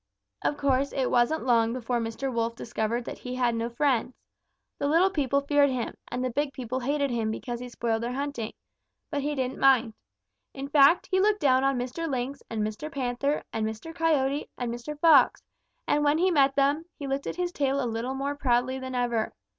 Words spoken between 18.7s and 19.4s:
than ever.